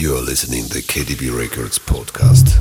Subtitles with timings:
[0.00, 2.56] You're listening to KDB Records podcast.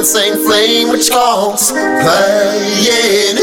[0.00, 3.36] An insane flame which calls playing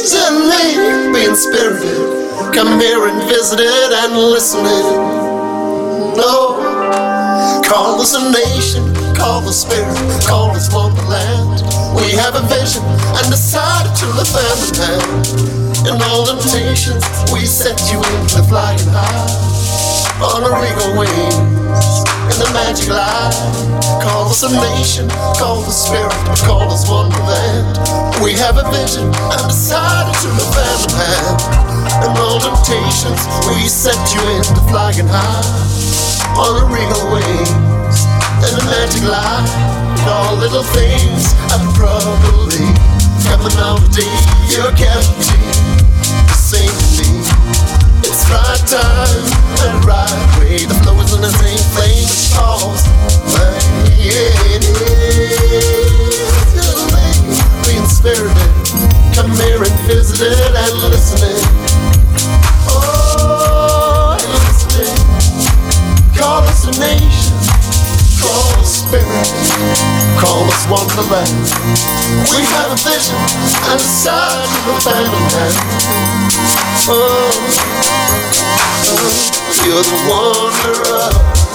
[0.00, 1.12] easily.
[1.12, 4.96] Being spirited, come here and visit it and listen it.
[6.16, 6.56] No,
[7.68, 9.92] call us a nation, call the spirit,
[10.24, 11.60] call us wonderland.
[11.94, 12.82] We have a vision
[13.20, 15.96] and decided to live hand in.
[15.96, 19.52] In all temptations, we set you into flying high
[20.24, 23.91] on a regal wings in the magic light.
[24.32, 26.08] Us a nation, call the spirit,
[26.48, 27.76] call us wonderland.
[28.24, 31.36] We have a vision and decided to live in hand.
[32.00, 35.44] In all temptations, we set you into flying high
[36.40, 37.52] on the regal wings
[39.04, 39.48] glide.
[40.08, 42.64] All little things are probably
[43.26, 44.16] coming out of day.
[44.48, 45.36] Your cavity,
[46.26, 47.21] the same to me.
[48.24, 49.26] It's time
[49.66, 50.62] and right way.
[50.64, 52.86] The flow is in the same flame as falls.
[57.66, 58.52] Being spirited,
[59.14, 61.42] come here and visit it and listening.
[62.70, 64.94] Oh, and listening.
[66.14, 67.34] Call us a nation,
[68.22, 69.30] call us spirit,
[70.22, 71.50] call us wonderland.
[72.30, 73.18] We have a vision
[73.66, 76.22] and a side to the family.
[76.88, 78.01] Oh,
[79.64, 81.51] you're the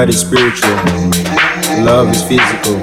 [0.00, 0.70] God is spiritual,
[1.84, 2.80] love is physical.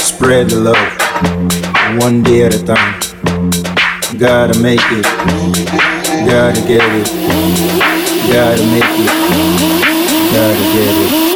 [0.00, 2.98] Spread the love, one day at a time.
[4.18, 5.04] Gotta make it,
[6.26, 7.06] gotta get it,
[8.32, 9.10] gotta make it,
[10.32, 11.33] gotta get it.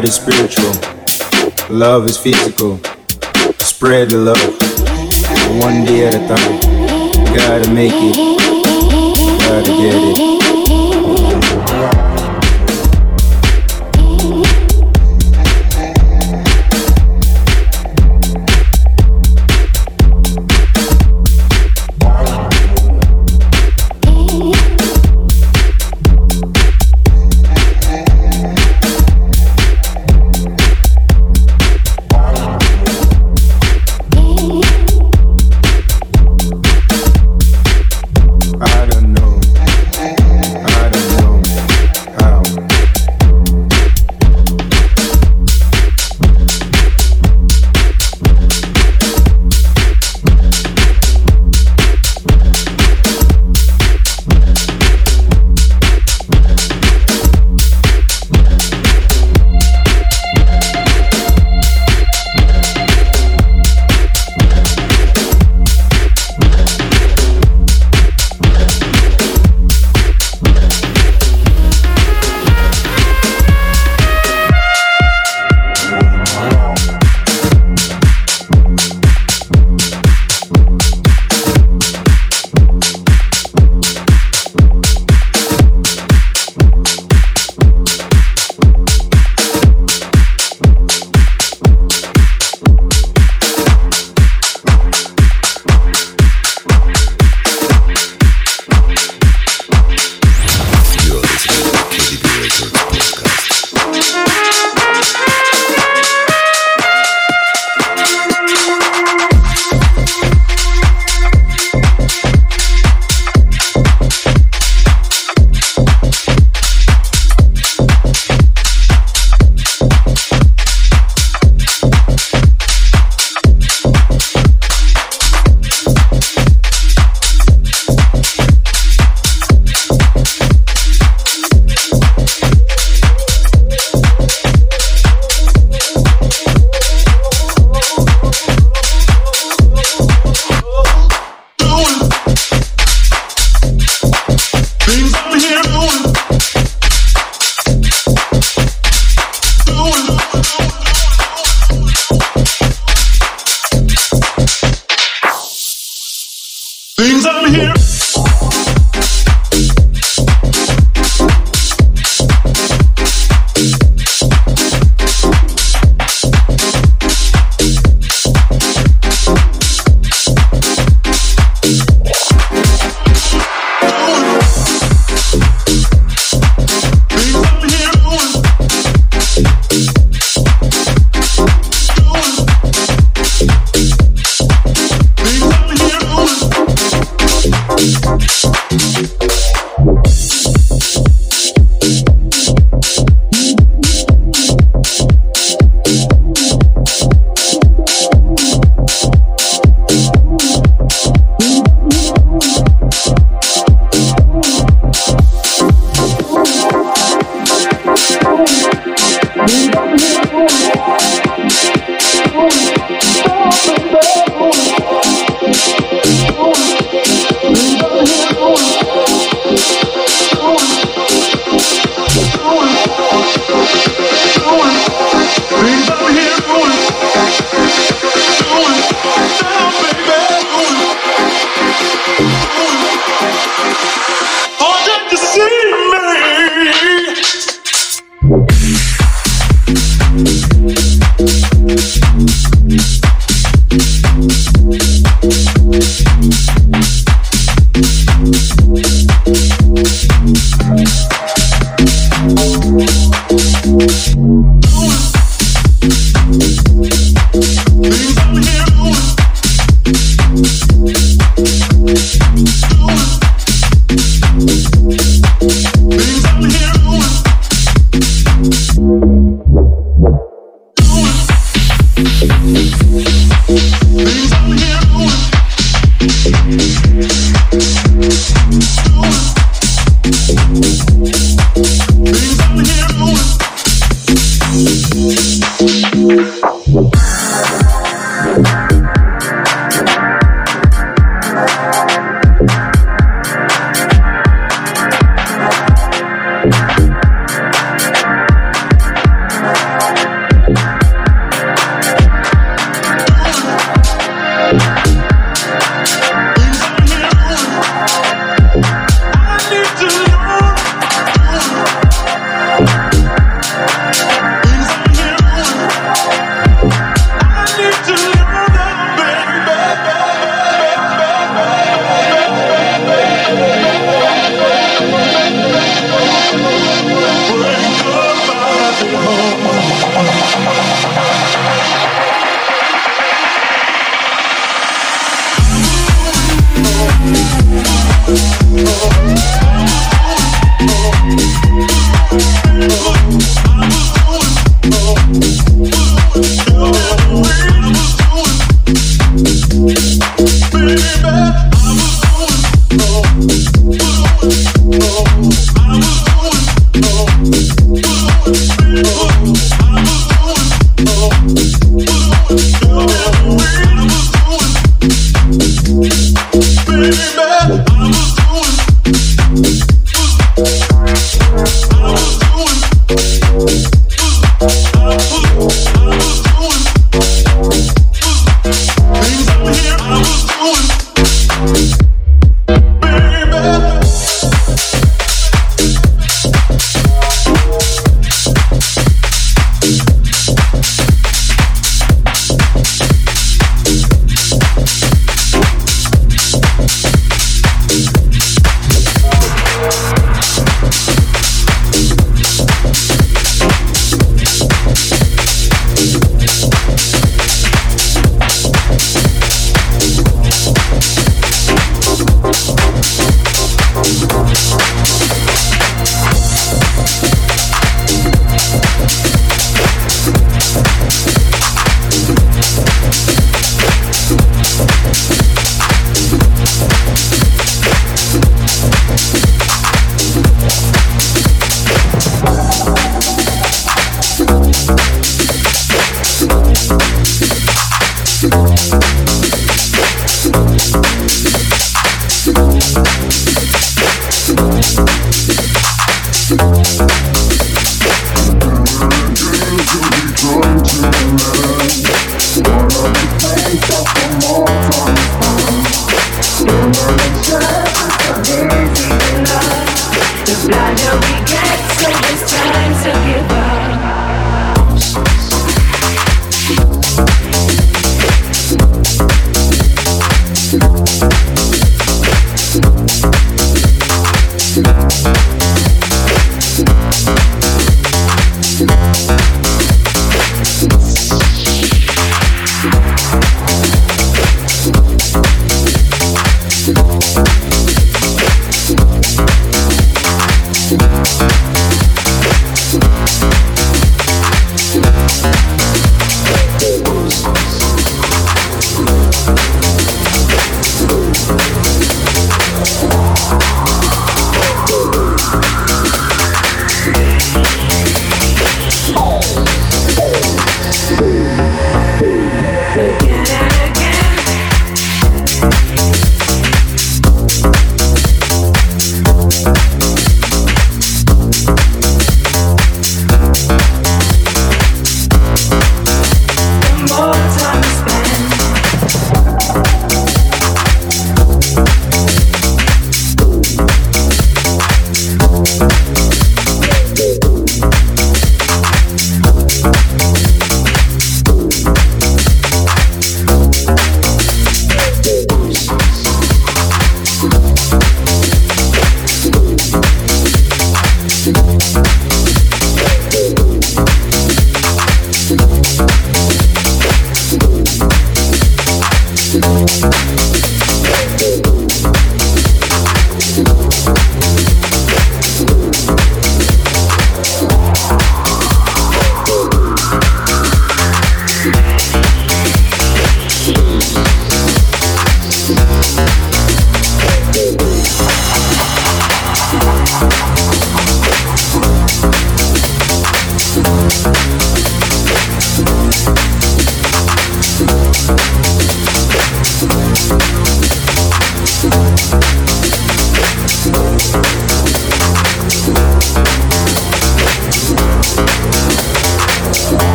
[0.00, 0.72] God is spiritual,
[1.68, 2.80] love is physical.
[3.58, 4.40] Spread the love,
[5.60, 7.34] one day at a time.
[7.36, 8.16] Gotta make it,
[9.40, 10.29] gotta get it.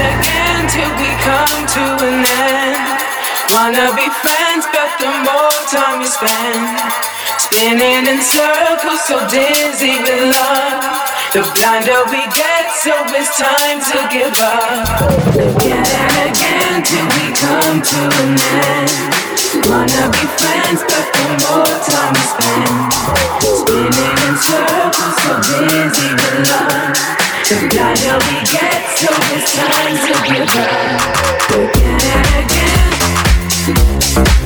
[0.00, 0.84] Again to
[1.26, 3.02] come to an end.
[3.52, 7.06] Wanna be fans but them all time is fan
[7.56, 10.84] spinning in circles so dizzy the love.
[11.32, 14.86] The blind owl we get so this time to give up.
[15.64, 19.25] And again till we come to an end.
[19.54, 22.92] Wanna be friends, but the more time we spend.
[23.38, 26.94] Spinning in circles, so busy with love.
[27.48, 30.74] The blinder we get, so it's time to give up.
[31.54, 32.00] Again
[34.18, 34.45] and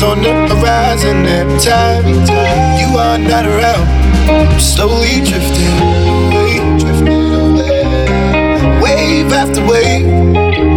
[0.00, 2.04] sands on the horizon every time
[2.78, 3.86] you are not around.
[4.28, 8.80] I'm slowly drifting away, drifting away.
[8.80, 10.06] Wave after wave,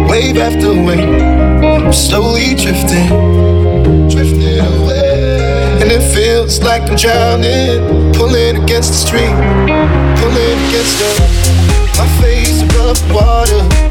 [0.08, 1.22] wave after wave.
[1.64, 3.08] I'm slowly drifting,
[4.08, 5.80] drifting away.
[5.80, 9.36] And it feels like I'm drowning, pulling against the stream,
[10.18, 11.44] pulling against the
[11.96, 13.83] my face above water.